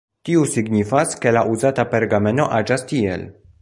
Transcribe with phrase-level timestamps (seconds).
[0.27, 3.33] Tiu signifas, ke la uzata pergameno aĝas tiel.